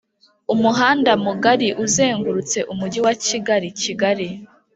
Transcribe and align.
Umuhanda 0.53 1.11
mugari 1.23 1.67
uzengurutse 1.83 2.57
umujyi 2.71 2.99
wa 3.05 3.13
kigali 3.23 3.67
kigali 3.81 4.27